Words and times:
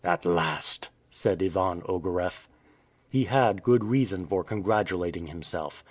"At 0.03 0.25
last!" 0.25 0.89
said 1.11 1.43
Ivan 1.43 1.83
Ogareff. 1.87 2.49
He 3.07 3.25
had 3.25 3.61
good 3.61 3.83
reason 3.83 4.25
for 4.25 4.43
congratulating 4.43 5.27
himself. 5.27 5.79